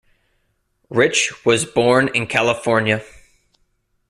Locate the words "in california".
2.15-3.03